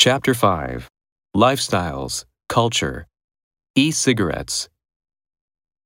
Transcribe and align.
Chapter 0.00 0.32
5 0.32 0.88
Lifestyles, 1.36 2.24
Culture, 2.48 3.06
E 3.76 3.90
cigarettes. 3.90 4.70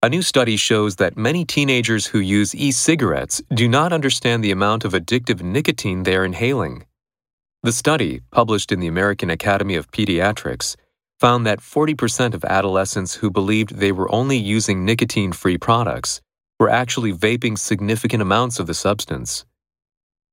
A 0.04 0.08
new 0.08 0.22
study 0.22 0.56
shows 0.56 0.94
that 0.96 1.17
many 1.17 1.44
teenagers 1.44 2.06
who 2.06 2.20
use 2.20 2.54
e 2.54 2.70
cigarettes 2.70 3.42
do 3.52 3.66
not 3.66 3.92
understand 3.92 4.44
the 4.44 4.52
amount 4.52 4.84
of 4.84 4.92
addictive 4.92 5.42
nicotine 5.42 6.04
they 6.04 6.14
are 6.14 6.24
inhaling. 6.24 6.86
The 7.64 7.72
study, 7.72 8.20
published 8.30 8.70
in 8.70 8.79
the 8.79 8.86
American 8.86 9.30
Academy 9.30 9.74
of 9.74 9.90
Pediatrics, 9.90 10.76
found 11.18 11.44
that 11.44 11.58
40% 11.58 12.34
of 12.34 12.44
adolescents 12.44 13.14
who 13.16 13.32
believed 13.32 13.78
they 13.78 13.90
were 13.90 14.14
only 14.14 14.36
using 14.36 14.84
nicotine 14.84 15.32
free 15.32 15.58
products 15.58 16.20
were 16.60 16.70
actually 16.70 17.12
vaping 17.12 17.58
significant 17.58 18.22
amounts 18.22 18.60
of 18.60 18.68
the 18.68 18.74
substance. 18.74 19.44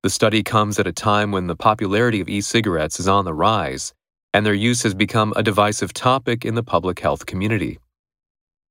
The 0.03 0.09
study 0.09 0.41
comes 0.41 0.79
at 0.79 0.87
a 0.87 0.91
time 0.91 1.31
when 1.31 1.45
the 1.45 1.55
popularity 1.55 2.21
of 2.21 2.27
e 2.27 2.41
cigarettes 2.41 2.99
is 2.99 3.07
on 3.07 3.23
the 3.23 3.35
rise, 3.35 3.93
and 4.33 4.43
their 4.43 4.55
use 4.55 4.81
has 4.81 4.95
become 4.95 5.31
a 5.35 5.43
divisive 5.43 5.93
topic 5.93 6.43
in 6.43 6.55
the 6.55 6.63
public 6.63 6.99
health 7.01 7.27
community. 7.27 7.77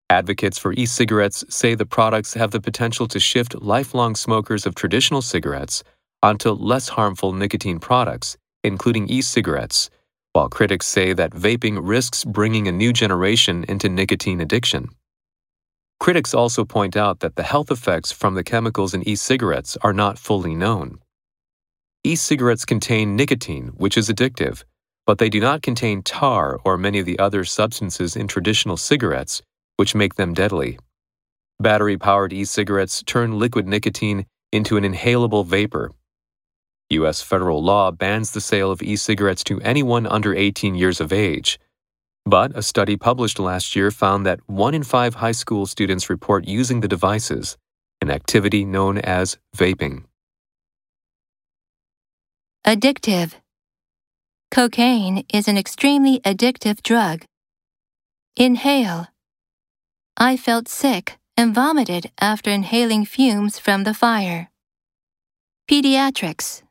Advocates 0.08 0.58
for 0.58 0.72
e 0.72 0.84
cigarettes 0.86 1.44
say 1.48 1.76
the 1.76 1.86
products 1.86 2.34
have 2.34 2.50
the 2.50 2.60
potential 2.60 3.06
to 3.06 3.20
shift 3.20 3.54
lifelong 3.62 4.16
smokers 4.16 4.66
of 4.66 4.74
traditional 4.74 5.22
cigarettes 5.22 5.84
onto 6.20 6.50
less 6.50 6.88
harmful 6.88 7.32
nicotine 7.32 7.78
products, 7.78 8.36
including 8.64 9.08
e 9.08 9.22
cigarettes, 9.22 9.88
while 10.32 10.48
critics 10.48 10.86
say 10.86 11.12
that 11.12 11.30
vaping 11.30 11.78
risks 11.80 12.24
bringing 12.24 12.66
a 12.66 12.72
new 12.72 12.92
generation 12.92 13.64
into 13.68 13.88
nicotine 13.88 14.40
addiction. 14.40 14.88
Critics 16.00 16.34
also 16.34 16.64
point 16.64 16.96
out 16.96 17.20
that 17.20 17.36
the 17.36 17.44
health 17.44 17.70
effects 17.70 18.10
from 18.10 18.34
the 18.34 18.42
chemicals 18.42 18.94
in 18.94 19.08
e 19.08 19.14
cigarettes 19.14 19.76
are 19.82 19.92
not 19.92 20.18
fully 20.18 20.56
known. 20.56 20.98
E 22.02 22.16
cigarettes 22.16 22.64
contain 22.64 23.14
nicotine, 23.14 23.72
which 23.76 23.98
is 23.98 24.08
addictive, 24.08 24.64
but 25.04 25.18
they 25.18 25.28
do 25.28 25.38
not 25.38 25.60
contain 25.60 26.02
tar 26.02 26.58
or 26.64 26.78
many 26.78 26.98
of 26.98 27.04
the 27.04 27.18
other 27.18 27.44
substances 27.44 28.16
in 28.16 28.26
traditional 28.26 28.78
cigarettes, 28.78 29.42
which 29.76 29.94
make 29.94 30.14
them 30.14 30.32
deadly. 30.32 30.78
Battery 31.60 31.98
powered 31.98 32.32
e 32.32 32.46
cigarettes 32.46 33.02
turn 33.02 33.38
liquid 33.38 33.68
nicotine 33.68 34.24
into 34.50 34.78
an 34.78 34.84
inhalable 34.84 35.44
vapor. 35.44 35.92
U.S. 36.88 37.20
federal 37.20 37.62
law 37.62 37.90
bans 37.90 38.30
the 38.30 38.40
sale 38.40 38.70
of 38.70 38.82
e 38.82 38.96
cigarettes 38.96 39.44
to 39.44 39.60
anyone 39.60 40.06
under 40.06 40.34
18 40.34 40.74
years 40.74 41.02
of 41.02 41.12
age. 41.12 41.60
But 42.24 42.56
a 42.56 42.62
study 42.62 42.96
published 42.96 43.38
last 43.38 43.76
year 43.76 43.90
found 43.90 44.24
that 44.24 44.40
one 44.46 44.72
in 44.72 44.84
five 44.84 45.16
high 45.16 45.32
school 45.32 45.66
students 45.66 46.08
report 46.08 46.48
using 46.48 46.80
the 46.80 46.88
devices, 46.88 47.58
an 48.00 48.10
activity 48.10 48.64
known 48.64 48.96
as 48.96 49.36
vaping. 49.54 50.04
Addictive. 52.66 53.32
Cocaine 54.50 55.24
is 55.32 55.48
an 55.48 55.56
extremely 55.56 56.20
addictive 56.20 56.82
drug. 56.82 57.24
Inhale. 58.36 59.08
I 60.18 60.36
felt 60.36 60.68
sick 60.68 61.16
and 61.38 61.54
vomited 61.54 62.12
after 62.20 62.50
inhaling 62.50 63.06
fumes 63.06 63.58
from 63.58 63.84
the 63.84 63.94
fire. 63.94 64.50
Pediatrics. 65.70 66.62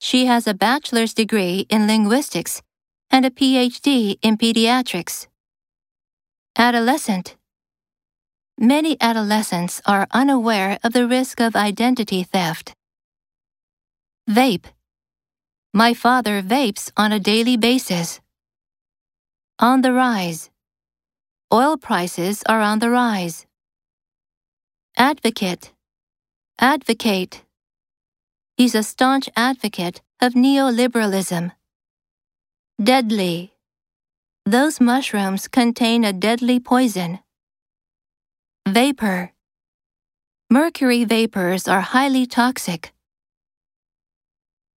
She 0.00 0.24
has 0.24 0.46
a 0.46 0.54
bachelor's 0.54 1.12
degree 1.12 1.66
in 1.68 1.86
linguistics 1.86 2.62
and 3.10 3.26
a 3.26 3.30
PhD 3.30 4.18
in 4.22 4.38
pediatrics. 4.38 5.26
Adolescent. 6.56 7.36
Many 8.56 8.96
adolescents 8.98 9.82
are 9.84 10.08
unaware 10.12 10.78
of 10.82 10.94
the 10.94 11.06
risk 11.06 11.38
of 11.38 11.54
identity 11.54 12.22
theft. 12.22 12.72
Vape. 14.30 14.66
My 15.74 15.92
father 15.92 16.40
vapes 16.40 16.92
on 16.96 17.10
a 17.10 17.18
daily 17.18 17.56
basis. 17.56 18.20
On 19.58 19.80
the 19.80 19.92
rise. 19.92 20.50
Oil 21.52 21.76
prices 21.76 22.44
are 22.48 22.60
on 22.60 22.78
the 22.78 22.90
rise. 22.90 23.46
Advocate. 24.96 25.72
Advocate. 26.60 27.42
He's 28.56 28.76
a 28.76 28.84
staunch 28.84 29.28
advocate 29.34 30.00
of 30.20 30.34
neoliberalism. 30.34 31.50
Deadly. 32.80 33.54
Those 34.46 34.80
mushrooms 34.80 35.48
contain 35.48 36.04
a 36.04 36.12
deadly 36.12 36.60
poison. 36.60 37.18
Vapor. 38.68 39.32
Mercury 40.48 41.04
vapors 41.04 41.66
are 41.66 41.80
highly 41.80 42.26
toxic. 42.26 42.92